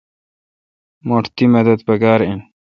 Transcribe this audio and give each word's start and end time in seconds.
مٹھ 1.07 1.29
تی 1.35 1.45
مدد 1.53 1.79
پکار 1.87 2.19
این۔ 2.25 2.39